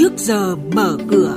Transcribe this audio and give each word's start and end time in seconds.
trước 0.00 0.12
giờ 0.16 0.56
mở 0.56 0.98
cửa. 1.10 1.36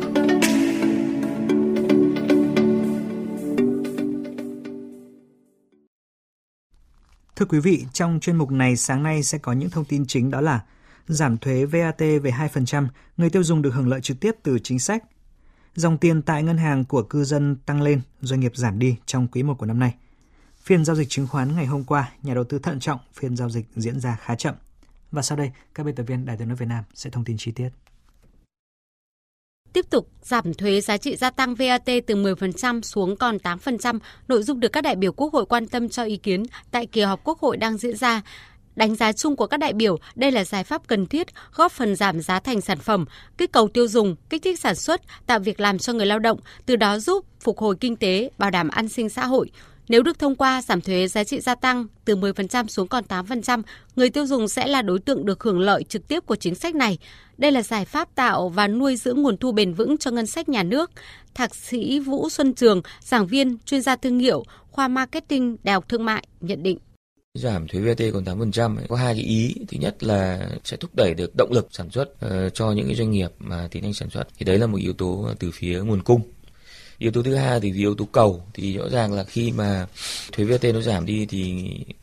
Thưa 7.36 7.46
quý 7.46 7.60
vị, 7.60 7.86
trong 7.94 8.20
chuyên 8.20 8.36
mục 8.36 8.52
này 8.52 8.78
sáng 8.78 9.04
nay 9.04 9.24
sẽ 9.24 9.38
có 9.38 9.54
những 9.54 9.70
thông 9.70 9.86
tin 9.86 10.06
chính 10.06 10.32
đó 10.32 10.42
là 10.42 10.64
giảm 11.08 11.38
thuế 11.38 11.66
VAT 11.66 12.00
về 12.00 12.32
2%, 12.32 12.88
người 13.18 13.30
tiêu 13.30 13.44
dùng 13.44 13.62
được 13.62 13.74
hưởng 13.74 13.88
lợi 13.88 14.02
trực 14.02 14.20
tiếp 14.20 14.36
từ 14.44 14.60
chính 14.60 14.80
sách. 14.80 15.04
Dòng 15.76 15.98
tiền 15.98 16.22
tại 16.22 16.44
ngân 16.44 16.58
hàng 16.58 16.86
của 16.86 17.04
cư 17.04 17.24
dân 17.24 17.56
tăng 17.66 17.82
lên, 17.82 18.02
doanh 18.22 18.40
nghiệp 18.40 18.56
giảm 18.56 18.80
đi 18.80 18.96
trong 19.06 19.28
quý 19.28 19.44
1 19.44 19.54
của 19.58 19.66
năm 19.66 19.80
nay. 19.80 19.96
Phiên 20.64 20.86
giao 20.86 20.96
dịch 20.96 21.10
chứng 21.10 21.28
khoán 21.28 21.56
ngày 21.56 21.66
hôm 21.66 21.84
qua, 21.84 22.12
nhà 22.24 22.34
đầu 22.34 22.44
tư 22.44 22.60
thận 22.60 22.80
trọng, 22.80 23.00
phiên 23.14 23.38
giao 23.38 23.50
dịch 23.50 23.66
diễn 23.76 24.00
ra 24.00 24.18
khá 24.22 24.36
chậm. 24.36 24.56
Và 25.12 25.22
sau 25.22 25.38
đây, 25.38 25.52
các 25.74 25.84
biên 25.84 25.96
tập 25.96 26.04
viên 26.04 26.26
Đài 26.26 26.38
tiếng 26.38 26.48
nói 26.48 26.58
Việt 26.58 26.68
Nam 26.70 26.84
sẽ 26.94 27.10
thông 27.10 27.24
tin 27.24 27.38
chi 27.40 27.52
tiết. 27.52 27.70
Tiếp 29.74 29.86
tục 29.90 30.08
giảm 30.22 30.54
thuế 30.54 30.82
giá 30.82 30.98
trị 30.98 31.16
gia 31.16 31.30
tăng 31.30 31.56
VAT 31.56 31.86
từ 31.86 32.16
10% 32.16 32.82
xuống 32.82 33.16
còn 33.16 33.38
8%, 33.38 34.00
nội 34.28 34.44
dung 34.44 34.60
được 34.60 34.72
các 34.72 34.82
đại 34.82 34.96
biểu 34.96 35.12
Quốc 35.12 35.34
hội 35.34 35.46
quan 35.46 35.68
tâm 35.68 35.90
cho 35.90 36.04
ý 36.04 36.18
kiến 36.18 36.44
tại 36.72 36.86
kỳ 36.86 37.02
họp 37.02 37.24
Quốc 37.24 37.40
hội 37.40 37.58
đang 37.58 37.78
diễn 37.78 37.98
ra. 37.98 38.22
Đánh 38.76 38.96
giá 38.96 39.12
chung 39.12 39.36
của 39.36 39.48
các 39.48 39.58
đại 39.58 39.74
biểu, 39.74 39.98
đây 40.16 40.32
là 40.32 40.44
giải 40.44 40.64
pháp 40.64 40.88
cần 40.88 41.06
thiết, 41.06 41.28
góp 41.56 41.72
phần 41.72 41.96
giảm 41.96 42.22
giá 42.22 42.40
thành 42.40 42.62
sản 42.62 42.78
phẩm, 42.78 43.06
kích 43.38 43.52
cầu 43.52 43.68
tiêu 43.68 43.88
dùng, 43.88 44.16
kích 44.30 44.42
thích 44.44 44.60
sản 44.60 44.76
xuất, 44.76 45.02
tạo 45.26 45.40
việc 45.40 45.60
làm 45.60 45.78
cho 45.78 45.94
người 45.94 46.06
lao 46.06 46.20
động, 46.20 46.40
từ 46.66 46.76
đó 46.76 47.00
giúp 47.00 47.26
phục 47.40 47.58
hồi 47.58 47.76
kinh 47.80 47.96
tế, 47.96 48.30
bảo 48.38 48.50
đảm 48.52 48.70
an 48.70 48.90
sinh 48.90 49.10
xã 49.10 49.26
hội. 49.26 49.52
Nếu 49.90 50.04
được 50.04 50.20
thông 50.20 50.36
qua 50.36 50.62
giảm 50.62 50.82
thuế 50.82 51.08
giá 51.08 51.24
trị 51.24 51.40
gia 51.40 51.56
tăng 51.56 51.88
từ 52.06 52.16
10% 52.16 52.68
xuống 52.68 52.88
còn 52.88 53.04
8%, 53.10 53.62
người 53.96 54.10
tiêu 54.10 54.26
dùng 54.26 54.48
sẽ 54.48 54.68
là 54.68 54.82
đối 54.82 55.00
tượng 55.00 55.26
được 55.26 55.44
hưởng 55.44 55.60
lợi 55.60 55.84
trực 55.84 56.08
tiếp 56.08 56.26
của 56.26 56.36
chính 56.36 56.56
sách 56.56 56.76
này. 56.76 56.98
Đây 57.38 57.52
là 57.52 57.62
giải 57.62 57.86
pháp 57.86 58.16
tạo 58.16 58.50
và 58.50 58.68
nuôi 58.68 58.96
dưỡng 58.96 59.22
nguồn 59.22 59.38
thu 59.38 59.52
bền 59.52 59.74
vững 59.74 59.98
cho 59.98 60.12
ngân 60.12 60.28
sách 60.28 60.50
nhà 60.50 60.64
nước. 60.64 60.92
Thạc 61.34 61.56
sĩ 61.56 62.00
Vũ 62.00 62.30
Xuân 62.30 62.54
Trường, 62.54 62.82
giảng 63.00 63.28
viên, 63.28 63.58
chuyên 63.66 63.82
gia 63.82 63.96
thương 63.96 64.20
hiệu, 64.20 64.44
khoa 64.72 64.88
marketing 64.88 65.58
Đại 65.64 65.74
học 65.74 65.90
Thương 65.90 66.06
mại 66.06 66.28
nhận 66.42 66.64
định. 66.64 66.78
Giảm 67.34 67.68
thuế 67.68 67.82
VAT 67.82 68.02
còn 68.14 68.24
8% 68.24 68.78
có 68.90 68.96
hai 68.96 69.14
cái 69.14 69.24
ý. 69.24 69.56
Thứ 69.68 69.78
nhất 69.80 70.04
là 70.04 70.50
sẽ 70.64 70.78
thúc 70.78 70.92
đẩy 70.96 71.14
được 71.14 71.36
động 71.36 71.52
lực 71.52 71.68
sản 71.72 71.90
xuất 71.90 72.10
uh, 72.26 72.54
cho 72.54 72.72
những 72.72 72.86
cái 72.86 72.96
doanh 72.96 73.12
nghiệp 73.12 73.30
mà 73.40 73.68
tiến 73.72 73.84
hành 73.84 73.94
sản 73.94 74.10
xuất. 74.10 74.28
Thì 74.38 74.46
đấy 74.46 74.58
là 74.58 74.68
một 74.68 74.78
yếu 74.78 74.94
tố 74.94 75.30
từ 75.40 75.52
phía 75.54 75.82
nguồn 75.82 76.02
cung 76.02 76.22
yếu 77.02 77.12
tố 77.12 77.24
thứ 77.24 77.36
hai 77.36 77.60
thì 77.60 77.74
yếu 77.74 77.96
tố 77.96 78.08
cầu. 78.12 78.44
Thì 78.54 78.78
rõ 78.78 78.90
ràng 78.90 79.14
là 79.14 79.24
khi 79.24 79.52
mà 79.52 79.88
thuế 80.32 80.46
VAT 80.46 80.64
nó 80.74 80.82
giảm 80.82 81.06
đi 81.06 81.26
thì 81.26 81.52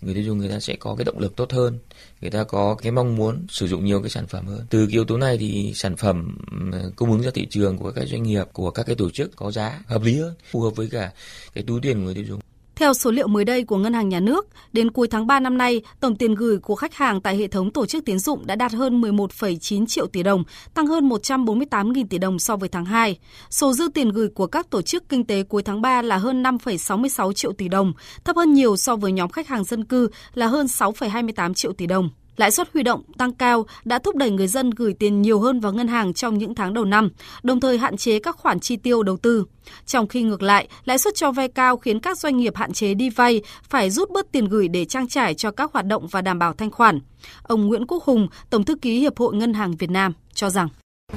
người 0.01 0.15
tiêu 0.15 0.23
dùng 0.23 0.39
người 0.39 0.49
ta 0.49 0.61
sẽ 0.61 0.77
có 0.77 0.95
cái 0.95 1.05
động 1.05 1.19
lực 1.19 1.37
tốt 1.37 1.53
hơn. 1.53 1.79
Người 2.21 2.31
ta 2.31 2.45
có 2.45 2.75
cái 2.75 2.93
mong 2.93 3.17
muốn 3.17 3.47
sử 3.51 3.69
dụng 3.69 3.85
nhiều 3.85 4.01
cái 4.03 4.11
sản 4.11 4.27
phẩm 4.27 4.47
hơn. 4.47 4.67
Từ 4.71 4.87
cái 4.87 4.93
yếu 4.93 5.05
tố 5.05 5.17
này 5.17 5.39
thì 5.39 5.73
sản 5.75 5.97
phẩm 5.97 6.39
ờ, 6.73 6.91
cung 6.97 7.11
ứng 7.11 7.23
ra 7.23 7.31
thị 7.35 7.47
trường 7.51 7.79
của 7.79 7.93
các 7.93 8.09
doanh 8.09 8.23
nghiệp, 8.23 8.45
của 8.53 8.71
các 8.71 8.83
cái 8.87 8.97
tổ 8.97 9.11
chức 9.11 9.37
có 9.37 9.51
giá 9.51 9.83
hợp 9.87 10.03
lý 10.03 10.21
hơn, 10.21 10.35
phù 10.51 10.61
hợp 10.61 10.71
với 10.77 10.89
cả 10.91 11.13
cái 11.55 11.65
túi 11.67 11.81
tiền 11.81 11.97
của 11.97 12.05
người 12.05 12.15
tiêu 12.15 12.25
dùng 12.29 12.41
theo 12.79 12.95
số 12.95 13.11
liệu 13.11 13.29
mới 13.29 13.45
đây 13.45 13.65
của 13.65 13.77
Ngân 13.77 13.95
hàng 13.95 14.09
Nhà 14.09 14.21
nước, 14.21 14.47
đến 14.73 14.91
cuối 14.91 15.09
tháng 15.09 15.27
3 15.27 15.41
năm 15.41 15.59
nay, 15.59 15.83
tổng 16.01 16.17
tiền 16.17 16.35
gửi 16.35 16.59
của 16.59 16.75
khách 16.75 16.95
hàng 16.95 17.21
tại 17.21 17.37
hệ 17.37 17.49
thống 17.49 17.71
tổ 17.71 17.87
chức 17.87 18.05
tiến 18.05 18.19
dụng 18.19 18.47
đã 18.47 18.57
đạt 18.57 18.73
hơn 18.73 19.01
11,9 19.01 19.87
triệu 19.87 20.07
tỷ 20.07 20.23
đồng, 20.23 20.45
tăng 20.75 20.87
hơn 20.87 21.09
148.000 21.09 22.07
tỷ 22.11 22.19
đồng 22.19 22.39
so 22.39 22.57
với 22.57 22.69
tháng 22.69 22.85
2. 22.85 23.19
Số 23.51 23.73
dư 23.73 23.89
tiền 23.95 24.09
gửi 24.09 24.29
của 24.29 24.47
các 24.47 24.71
tổ 24.71 24.83
chức 24.83 25.09
kinh 25.09 25.25
tế 25.25 25.43
cuối 25.43 25.63
tháng 25.63 25.83
3 25.83 26.03
là 26.03 26.17
hơn 26.17 26.43
5,66 26.43 27.33
triệu 27.33 27.53
tỷ 27.53 27.69
đồng, 27.69 27.93
thấp 28.25 28.37
hơn 28.37 28.55
nhiều 28.55 28.77
so 28.77 28.97
với 28.97 29.13
nhóm 29.13 29.31
khách 29.31 29.49
hàng 29.49 29.65
dân 29.65 29.85
cư 29.85 30.09
là 30.35 30.47
hơn 30.47 30.67
6,28 30.67 31.55
triệu 31.55 31.73
tỷ 31.73 31.87
đồng. 31.87 32.11
Lãi 32.39 32.51
suất 32.51 32.69
huy 32.75 32.83
động 32.83 33.03
tăng 33.19 33.33
cao 33.33 33.67
đã 33.85 33.99
thúc 33.99 34.17
đẩy 34.17 34.31
người 34.31 34.47
dân 34.47 34.71
gửi 34.71 34.95
tiền 34.99 35.23
nhiều 35.23 35.41
hơn 35.41 35.61
vào 35.61 35.73
ngân 35.73 35.89
hàng 35.89 36.15
trong 36.15 36.39
những 36.39 36.55
tháng 36.55 36.75
đầu 36.75 36.85
năm, 36.85 37.11
đồng 37.43 37.61
thời 37.61 37.79
hạn 37.79 37.97
chế 37.97 38.19
các 38.19 38.37
khoản 38.37 38.61
chi 38.61 38.77
tiêu 38.77 39.03
đầu 39.03 39.17
tư. 39.17 39.45
Trong 39.87 40.09
khi 40.09 40.23
ngược 40.23 40.43
lại, 40.43 40.69
lãi 40.85 40.99
suất 40.99 41.15
cho 41.15 41.33
vay 41.33 41.49
cao 41.49 41.77
khiến 41.77 42.01
các 42.01 42.19
doanh 42.19 42.37
nghiệp 42.37 42.57
hạn 42.57 42.73
chế 42.73 42.95
đi 42.95 43.11
vay, 43.11 43.43
phải 43.69 43.91
rút 43.91 44.11
bớt 44.11 44.33
tiền 44.33 44.45
gửi 44.45 44.69
để 44.69 44.85
trang 44.85 45.09
trải 45.09 45.35
cho 45.35 45.51
các 45.51 45.73
hoạt 45.73 45.87
động 45.87 46.07
và 46.07 46.21
đảm 46.21 46.39
bảo 46.39 46.53
thanh 46.53 46.71
khoản. 46.71 47.01
Ông 47.43 47.67
Nguyễn 47.67 47.87
Quốc 47.87 48.05
Hùng, 48.05 48.29
Tổng 48.51 48.65
thư 48.65 48.77
ký 48.77 49.01
Hiệp 49.01 49.19
hội 49.19 49.35
Ngân 49.35 49.55
hàng 49.55 49.77
Việt 49.77 49.91
Nam 49.91 50.13
cho 50.35 50.51
rằng 50.51 50.69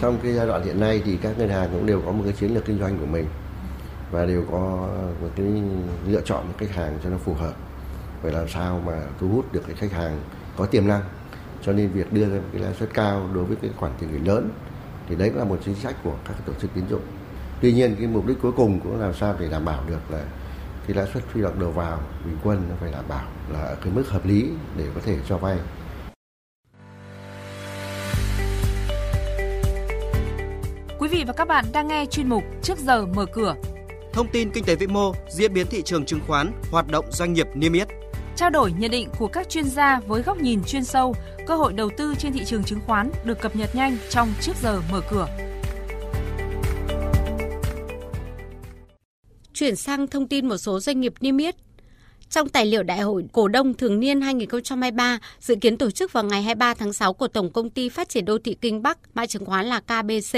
trong 0.01 0.19
cái 0.23 0.33
giai 0.33 0.47
đoạn 0.47 0.65
hiện 0.65 0.79
nay 0.79 1.01
thì 1.05 1.17
các 1.21 1.39
ngân 1.39 1.49
hàng 1.49 1.69
cũng 1.71 1.85
đều 1.85 2.01
có 2.05 2.11
một 2.11 2.21
cái 2.25 2.33
chiến 2.39 2.53
lược 2.53 2.65
kinh 2.65 2.79
doanh 2.79 2.97
của 2.99 3.05
mình 3.05 3.25
và 4.11 4.25
đều 4.25 4.45
có 4.51 4.87
một 5.21 5.29
cái 5.35 5.45
lựa 6.07 6.21
chọn 6.25 6.47
một 6.47 6.53
khách 6.57 6.75
hàng 6.75 6.97
cho 7.03 7.09
nó 7.09 7.17
phù 7.17 7.33
hợp. 7.33 7.53
Phải 8.21 8.31
làm 8.31 8.49
sao 8.49 8.81
mà 8.85 9.01
thu 9.19 9.27
hút 9.27 9.53
được 9.53 9.61
cái 9.67 9.75
khách 9.75 9.91
hàng 9.91 10.19
có 10.57 10.65
tiềm 10.65 10.87
năng. 10.87 11.01
Cho 11.65 11.73
nên 11.73 11.91
việc 11.91 12.13
đưa 12.13 12.29
ra 12.29 12.35
một 12.35 12.47
cái 12.53 12.61
lãi 12.61 12.73
suất 12.73 12.89
cao 12.93 13.29
đối 13.33 13.43
với 13.43 13.57
cái 13.61 13.71
khoản 13.77 13.91
tiền 13.99 14.11
gửi 14.11 14.21
lớn 14.25 14.49
thì 15.09 15.15
đấy 15.15 15.29
cũng 15.29 15.39
là 15.39 15.45
một 15.45 15.59
chính 15.65 15.75
sách 15.75 15.95
của 16.03 16.15
các 16.27 16.33
tổ 16.45 16.53
chức 16.53 16.73
tín 16.73 16.83
dụng. 16.89 17.01
Tuy 17.61 17.73
nhiên 17.73 17.95
cái 17.95 18.07
mục 18.07 18.27
đích 18.27 18.37
cuối 18.41 18.51
cùng 18.51 18.79
cũng 18.79 19.01
làm 19.01 19.13
sao 19.13 19.35
để 19.39 19.49
đảm 19.49 19.65
bảo 19.65 19.83
được 19.87 20.11
là 20.11 20.23
cái 20.87 20.95
lãi 20.95 21.05
suất 21.13 21.23
huy 21.33 21.41
động 21.41 21.59
đầu 21.59 21.71
vào 21.71 21.99
bình 22.25 22.37
quân 22.43 22.61
nó 22.69 22.75
phải 22.79 22.91
đảm 22.91 23.03
bảo 23.09 23.25
là 23.53 23.59
ở 23.59 23.75
cái 23.75 23.93
mức 23.93 24.03
hợp 24.09 24.25
lý 24.25 24.49
để 24.77 24.85
có 24.95 25.01
thể 25.05 25.17
cho 25.27 25.37
vay. 25.37 25.57
Quý 30.99 31.07
vị 31.07 31.23
và 31.27 31.33
các 31.33 31.47
bạn 31.47 31.65
đang 31.73 31.87
nghe 31.87 32.05
chuyên 32.05 32.29
mục 32.29 32.43
Trước 32.61 32.77
giờ 32.77 33.05
mở 33.05 33.25
cửa. 33.33 33.55
Thông 34.13 34.27
tin 34.27 34.51
kinh 34.51 34.65
tế 34.65 34.75
vĩ 34.75 34.87
mô, 34.87 35.13
diễn 35.29 35.53
biến 35.53 35.67
thị 35.69 35.81
trường 35.81 36.05
chứng 36.05 36.19
khoán, 36.27 36.51
hoạt 36.71 36.87
động 36.91 37.05
doanh 37.11 37.33
nghiệp 37.33 37.47
niêm 37.53 37.73
yết 37.73 37.87
trao 38.41 38.49
đổi 38.49 38.73
nhận 38.77 38.91
định 38.91 39.09
của 39.19 39.27
các 39.27 39.49
chuyên 39.49 39.65
gia 39.65 39.99
với 39.99 40.21
góc 40.21 40.37
nhìn 40.37 40.63
chuyên 40.63 40.83
sâu, 40.83 41.15
cơ 41.47 41.55
hội 41.55 41.73
đầu 41.73 41.89
tư 41.97 42.15
trên 42.17 42.33
thị 42.33 42.41
trường 42.45 42.63
chứng 42.63 42.79
khoán 42.85 43.11
được 43.25 43.41
cập 43.41 43.55
nhật 43.55 43.75
nhanh 43.75 43.97
trong 44.09 44.33
trước 44.41 44.51
giờ 44.61 44.81
mở 44.91 45.01
cửa. 45.09 45.27
Chuyển 49.53 49.75
sang 49.75 50.07
thông 50.07 50.27
tin 50.27 50.47
một 50.47 50.57
số 50.57 50.79
doanh 50.79 51.01
nghiệp 51.01 51.13
niêm 51.21 51.37
yết. 51.37 51.55
Trong 52.29 52.49
tài 52.49 52.65
liệu 52.65 52.83
Đại 52.83 52.99
hội 52.99 53.25
Cổ 53.31 53.47
đông 53.47 53.73
Thường 53.73 53.99
niên 53.99 54.21
2023 54.21 55.19
dự 55.39 55.55
kiến 55.55 55.77
tổ 55.77 55.91
chức 55.91 56.13
vào 56.13 56.23
ngày 56.23 56.41
23 56.41 56.73
tháng 56.73 56.93
6 56.93 57.13
của 57.13 57.27
Tổng 57.27 57.51
Công 57.51 57.69
ty 57.69 57.89
Phát 57.89 58.09
triển 58.09 58.25
Đô 58.25 58.37
thị 58.37 58.57
Kinh 58.61 58.81
Bắc, 58.81 58.97
mã 59.13 59.25
chứng 59.25 59.45
khoán 59.45 59.65
là 59.65 59.79
KBC. 59.79 60.37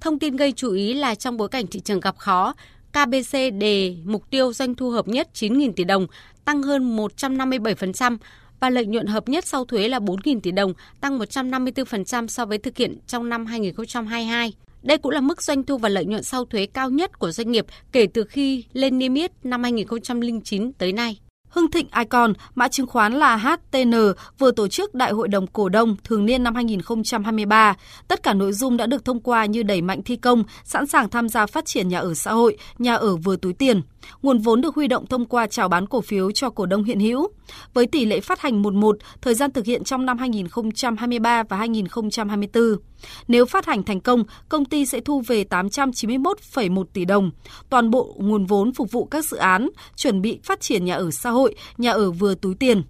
Thông 0.00 0.18
tin 0.18 0.36
gây 0.36 0.52
chú 0.52 0.72
ý 0.72 0.94
là 0.94 1.14
trong 1.14 1.36
bối 1.36 1.48
cảnh 1.48 1.66
thị 1.66 1.80
trường 1.80 2.00
gặp 2.00 2.18
khó, 2.18 2.54
KBC 2.92 3.38
đề 3.58 3.96
mục 4.04 4.30
tiêu 4.30 4.52
doanh 4.52 4.74
thu 4.74 4.90
hợp 4.90 5.08
nhất 5.08 5.28
9.000 5.34 5.72
tỷ 5.72 5.84
đồng, 5.84 6.06
tăng 6.44 6.62
hơn 6.62 6.96
157% 6.96 8.16
và 8.60 8.70
lợi 8.70 8.86
nhuận 8.86 9.06
hợp 9.06 9.28
nhất 9.28 9.46
sau 9.46 9.64
thuế 9.64 9.88
là 9.88 9.98
4.000 9.98 10.40
tỷ 10.40 10.50
đồng, 10.50 10.74
tăng 11.00 11.18
154% 11.18 12.26
so 12.26 12.46
với 12.46 12.58
thực 12.58 12.76
hiện 12.76 12.98
trong 13.06 13.28
năm 13.28 13.46
2022. 13.46 14.52
Đây 14.82 14.98
cũng 14.98 15.12
là 15.12 15.20
mức 15.20 15.42
doanh 15.42 15.64
thu 15.64 15.78
và 15.78 15.88
lợi 15.88 16.04
nhuận 16.04 16.22
sau 16.22 16.44
thuế 16.44 16.66
cao 16.66 16.90
nhất 16.90 17.18
của 17.18 17.32
doanh 17.32 17.50
nghiệp 17.50 17.66
kể 17.92 18.06
từ 18.06 18.24
khi 18.24 18.64
lên 18.72 18.98
niêm 18.98 19.14
yết 19.14 19.32
năm 19.42 19.62
2009 19.62 20.72
tới 20.72 20.92
nay. 20.92 21.18
Hưng 21.50 21.70
Thịnh 21.70 21.86
Icon, 21.98 22.32
mã 22.54 22.68
chứng 22.68 22.86
khoán 22.86 23.12
là 23.12 23.36
HTN, 23.36 23.94
vừa 24.38 24.50
tổ 24.50 24.68
chức 24.68 24.94
Đại 24.94 25.12
hội 25.12 25.28
đồng 25.28 25.46
cổ 25.46 25.68
đông 25.68 25.96
thường 26.04 26.26
niên 26.26 26.42
năm 26.42 26.54
2023. 26.54 27.76
Tất 28.08 28.22
cả 28.22 28.34
nội 28.34 28.52
dung 28.52 28.76
đã 28.76 28.86
được 28.86 29.04
thông 29.04 29.20
qua 29.20 29.44
như 29.44 29.62
đẩy 29.62 29.82
mạnh 29.82 30.02
thi 30.02 30.16
công, 30.16 30.44
sẵn 30.64 30.86
sàng 30.86 31.08
tham 31.08 31.28
gia 31.28 31.46
phát 31.46 31.66
triển 31.66 31.88
nhà 31.88 31.98
ở 31.98 32.14
xã 32.14 32.32
hội, 32.32 32.56
nhà 32.78 32.94
ở 32.94 33.16
vừa 33.16 33.36
túi 33.36 33.52
tiền. 33.52 33.82
Nguồn 34.22 34.38
vốn 34.38 34.60
được 34.60 34.74
huy 34.74 34.88
động 34.88 35.06
thông 35.06 35.26
qua 35.26 35.46
chào 35.46 35.68
bán 35.68 35.86
cổ 35.86 36.00
phiếu 36.00 36.30
cho 36.30 36.50
cổ 36.50 36.66
đông 36.66 36.84
hiện 36.84 37.00
hữu. 37.00 37.28
Với 37.74 37.86
tỷ 37.86 38.04
lệ 38.04 38.20
phát 38.20 38.40
hành 38.40 38.62
11, 38.62 38.96
thời 39.22 39.34
gian 39.34 39.52
thực 39.52 39.66
hiện 39.66 39.84
trong 39.84 40.06
năm 40.06 40.18
2023 40.18 41.42
và 41.42 41.56
2024. 41.56 42.76
Nếu 43.28 43.46
phát 43.46 43.66
hành 43.66 43.82
thành 43.82 44.00
công, 44.00 44.24
công 44.48 44.64
ty 44.64 44.86
sẽ 44.86 45.00
thu 45.00 45.22
về 45.26 45.44
891,1 45.50 46.84
tỷ 46.92 47.04
đồng. 47.04 47.30
Toàn 47.70 47.90
bộ 47.90 48.16
nguồn 48.18 48.46
vốn 48.46 48.72
phục 48.72 48.92
vụ 48.92 49.04
các 49.04 49.24
dự 49.24 49.36
án, 49.36 49.68
chuẩn 49.96 50.22
bị 50.22 50.38
phát 50.44 50.60
triển 50.60 50.84
nhà 50.84 50.94
ở 50.94 51.10
xã 51.10 51.30
hội, 51.30 51.54
nhà 51.78 51.92
ở 51.92 52.10
vừa 52.10 52.34
túi 52.34 52.54
tiền. 52.54 52.82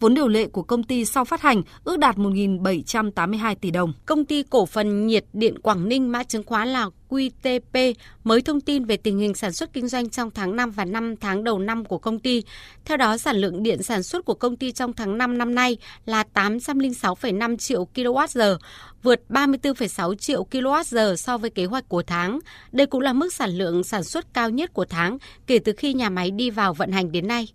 Vốn 0.00 0.14
điều 0.14 0.28
lệ 0.28 0.46
của 0.46 0.62
công 0.62 0.82
ty 0.82 1.04
sau 1.04 1.24
phát 1.24 1.42
hành 1.42 1.62
ước 1.84 1.98
đạt 1.98 2.16
1.782 2.16 3.54
tỷ 3.60 3.70
đồng. 3.70 3.92
Công 4.06 4.24
ty 4.24 4.42
cổ 4.42 4.66
phần 4.66 5.06
nhiệt 5.06 5.24
điện 5.32 5.58
Quảng 5.58 5.88
Ninh 5.88 6.12
mã 6.12 6.24
chứng 6.24 6.44
khoán 6.44 6.68
là 6.68 6.86
QTP 7.08 7.94
mới 8.24 8.42
thông 8.42 8.60
tin 8.60 8.84
về 8.84 8.96
tình 8.96 9.18
hình 9.18 9.34
sản 9.34 9.52
xuất 9.52 9.72
kinh 9.72 9.88
doanh 9.88 10.10
trong 10.10 10.30
tháng 10.30 10.56
5 10.56 10.70
và 10.70 10.84
5 10.84 11.16
tháng 11.16 11.44
đầu 11.44 11.58
năm 11.58 11.84
của 11.84 11.98
công 11.98 12.18
ty. 12.18 12.42
Theo 12.84 12.96
đó, 12.96 13.18
sản 13.18 13.36
lượng 13.36 13.62
điện 13.62 13.82
sản 13.82 14.02
xuất 14.02 14.24
của 14.24 14.34
công 14.34 14.56
ty 14.56 14.72
trong 14.72 14.92
tháng 14.92 15.18
5 15.18 15.38
năm 15.38 15.54
nay 15.54 15.76
là 16.06 16.24
806,5 16.34 17.56
triệu 17.56 17.88
kWh, 17.94 18.58
vượt 19.02 19.20
34,6 19.28 20.14
triệu 20.14 20.46
kWh 20.50 21.16
so 21.16 21.38
với 21.38 21.50
kế 21.50 21.64
hoạch 21.64 21.88
của 21.88 22.02
tháng. 22.02 22.38
Đây 22.72 22.86
cũng 22.86 23.00
là 23.00 23.12
mức 23.12 23.32
sản 23.32 23.50
lượng 23.50 23.84
sản 23.84 24.04
xuất 24.04 24.34
cao 24.34 24.50
nhất 24.50 24.72
của 24.72 24.84
tháng 24.84 25.18
kể 25.46 25.58
từ 25.58 25.72
khi 25.76 25.94
nhà 25.94 26.10
máy 26.10 26.30
đi 26.30 26.50
vào 26.50 26.74
vận 26.74 26.92
hành 26.92 27.12
đến 27.12 27.28
nay. 27.28 27.48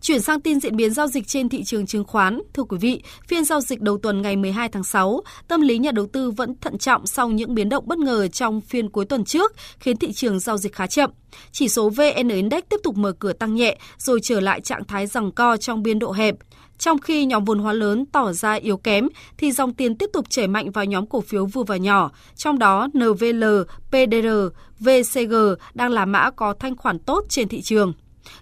Chuyển 0.00 0.20
sang 0.20 0.40
tin 0.40 0.60
diễn 0.60 0.76
biến 0.76 0.94
giao 0.94 1.06
dịch 1.06 1.26
trên 1.26 1.48
thị 1.48 1.64
trường 1.64 1.86
chứng 1.86 2.04
khoán. 2.04 2.40
Thưa 2.54 2.62
quý 2.62 2.78
vị, 2.80 3.02
phiên 3.28 3.44
giao 3.44 3.60
dịch 3.60 3.80
đầu 3.80 3.98
tuần 3.98 4.22
ngày 4.22 4.36
12 4.36 4.68
tháng 4.68 4.84
6, 4.84 5.20
tâm 5.48 5.60
lý 5.60 5.78
nhà 5.78 5.90
đầu 5.90 6.06
tư 6.06 6.30
vẫn 6.30 6.54
thận 6.60 6.78
trọng 6.78 7.06
sau 7.06 7.28
những 7.30 7.54
biến 7.54 7.68
động 7.68 7.84
bất 7.86 7.98
ngờ 7.98 8.28
trong 8.28 8.60
phiên 8.60 8.88
cuối 8.88 9.04
tuần 9.04 9.24
trước, 9.24 9.52
khiến 9.78 9.96
thị 9.96 10.12
trường 10.12 10.40
giao 10.40 10.56
dịch 10.56 10.74
khá 10.74 10.86
chậm. 10.86 11.10
Chỉ 11.52 11.68
số 11.68 11.90
VN 11.90 12.28
Index 12.28 12.62
tiếp 12.68 12.76
tục 12.82 12.96
mở 12.96 13.12
cửa 13.12 13.32
tăng 13.32 13.54
nhẹ 13.54 13.78
rồi 13.98 14.20
trở 14.22 14.40
lại 14.40 14.60
trạng 14.60 14.84
thái 14.84 15.06
rằng 15.06 15.32
co 15.32 15.56
trong 15.56 15.82
biên 15.82 15.98
độ 15.98 16.12
hẹp. 16.12 16.34
Trong 16.78 16.98
khi 16.98 17.24
nhóm 17.24 17.44
vốn 17.44 17.58
hóa 17.58 17.72
lớn 17.72 18.04
tỏ 18.12 18.32
ra 18.32 18.52
yếu 18.52 18.76
kém, 18.76 19.08
thì 19.38 19.52
dòng 19.52 19.74
tiền 19.74 19.96
tiếp 19.96 20.10
tục 20.12 20.30
chảy 20.30 20.48
mạnh 20.48 20.70
vào 20.70 20.84
nhóm 20.84 21.06
cổ 21.06 21.20
phiếu 21.20 21.46
vừa 21.46 21.62
và 21.62 21.76
nhỏ, 21.76 22.10
trong 22.36 22.58
đó 22.58 22.88
NVL, 22.94 23.44
PDR, 23.88 24.28
VCG 24.80 25.34
đang 25.74 25.90
là 25.90 26.04
mã 26.04 26.30
có 26.30 26.54
thanh 26.60 26.76
khoản 26.76 26.98
tốt 26.98 27.24
trên 27.28 27.48
thị 27.48 27.62
trường. 27.62 27.92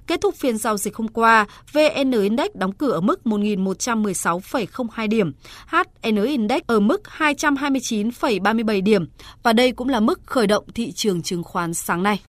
Kết 0.07 0.21
thúc 0.21 0.35
phiên 0.35 0.59
giao 0.59 0.77
dịch 0.77 0.97
hôm 0.97 1.09
qua, 1.09 1.47
VN 1.73 2.11
Index 2.11 2.51
đóng 2.55 2.73
cửa 2.73 2.93
ở 2.93 3.01
mức 3.01 3.21
1.116,02 3.25 5.09
điểm, 5.09 5.33
HN 5.67 6.25
Index 6.25 6.63
ở 6.67 6.81
mức 6.81 7.03
229,37 7.19 8.83
điểm 8.83 9.07
và 9.43 9.53
đây 9.53 9.73
cũng 9.73 9.89
là 9.89 10.01
mức 10.01 10.21
khởi 10.27 10.47
động 10.47 10.65
thị 10.75 10.93
trường 10.93 11.23
chứng 11.23 11.43
khoán 11.43 11.75
sáng 11.75 12.03
nay. 12.03 12.17